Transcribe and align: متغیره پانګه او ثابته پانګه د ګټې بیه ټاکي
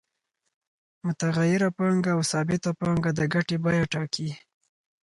متغیره 1.05 1.69
پانګه 1.77 2.11
او 2.15 2.21
ثابته 2.31 2.71
پانګه 2.79 3.11
د 3.15 3.21
ګټې 3.33 3.57
بیه 3.63 3.85
ټاکي 3.91 4.29